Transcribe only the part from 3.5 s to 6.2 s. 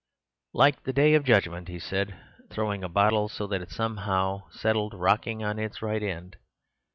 it somehow settled, rocking on its right